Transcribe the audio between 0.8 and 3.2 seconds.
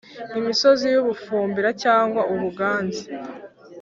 y u Bufumbira cyangwa ubuganza